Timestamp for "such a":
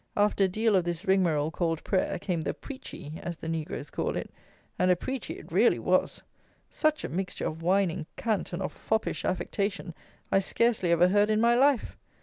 6.71-7.07